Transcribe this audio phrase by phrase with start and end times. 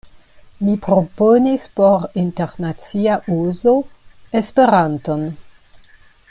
[0.67, 3.75] Mi proponis por internacia uzo
[4.41, 5.29] Esperanton.